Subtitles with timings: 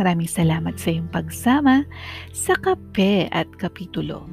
[0.00, 1.84] Maraming salamat sa iyong pagsama
[2.32, 4.24] sa Kape at Kapitulo.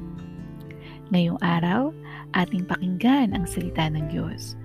[1.12, 1.92] Ngayong araw,
[2.32, 4.56] ating pakinggan ang salita ng Diyos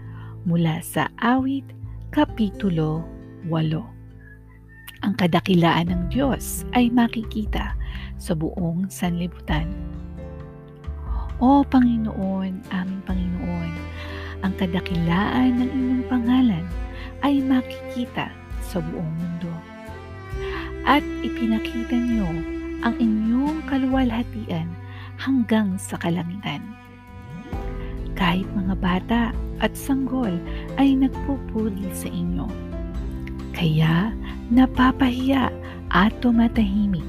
[0.48, 1.68] mula sa Awit,
[2.16, 3.04] Kapitulo
[3.52, 5.04] 8.
[5.04, 7.76] Ang kadakilaan ng Diyos ay makikita
[8.16, 9.68] sa buong sanlibutan.
[11.44, 13.72] O Panginoon, aming Panginoon,
[14.40, 16.66] ang kadakilaan ng inyong pangalan
[17.28, 18.32] ay makikita
[18.64, 19.52] sa buong mundo
[20.84, 22.28] at ipinakita niyo
[22.84, 24.68] ang inyong kaluwalhatian
[25.16, 26.60] hanggang sa kalangitan.
[28.14, 29.22] Kahit mga bata
[29.64, 30.36] at sanggol
[30.76, 32.46] ay nagpupuri sa inyo.
[33.56, 34.12] Kaya
[34.52, 35.50] napapahiya
[35.94, 37.06] at tumatahimik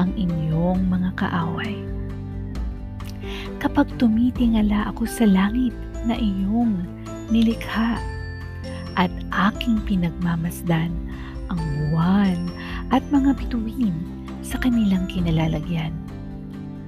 [0.00, 1.76] ang inyong mga kaaway.
[3.62, 5.76] Kapag tumitingala ako sa langit
[6.08, 6.82] na iyong
[7.30, 7.94] nilikha
[8.98, 10.90] at aking pinagmamasdan
[11.52, 12.48] ang buwan
[12.88, 13.92] at mga bituin
[14.40, 15.92] sa kanilang kinalalagyan.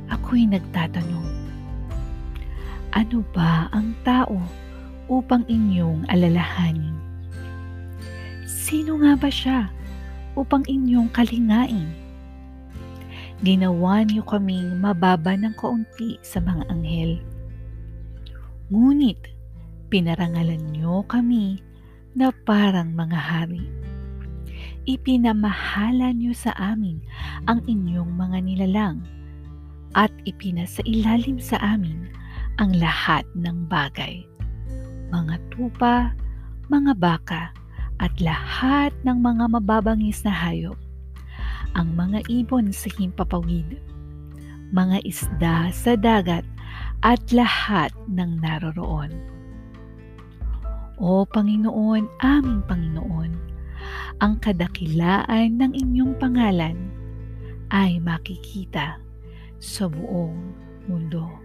[0.09, 1.29] Ako'y nagtatanong,
[2.97, 4.41] ano ba ang tao
[5.13, 6.97] upang inyong alalahanin?
[8.49, 9.69] Sino nga ba siya
[10.33, 11.93] upang inyong kalingain?
[13.45, 17.21] Ginawa niyo kaming mababa ng kaunti sa mga anghel.
[18.73, 19.21] Ngunit
[19.93, 21.61] pinarangalan niyo kami
[22.17, 23.69] na parang mga hari
[24.85, 27.01] ipinamahala niyo sa amin
[27.49, 29.01] ang inyong mga nilalang
[29.95, 32.11] at ipinasa ilalim sa amin
[32.59, 34.23] ang lahat ng bagay,
[35.11, 36.15] mga tupa,
[36.71, 37.51] mga baka,
[38.03, 40.79] at lahat ng mga mababangis na hayop,
[41.75, 43.79] ang mga ibon sa himpapawid,
[44.71, 46.47] mga isda sa dagat,
[47.03, 49.11] at lahat ng naroroon.
[50.99, 53.54] O Panginoon, aming Panginoon,
[54.23, 56.77] ang kadakilaan ng inyong pangalan
[57.75, 59.03] ay makikita
[59.59, 60.55] sa buong
[60.87, 61.44] mundo.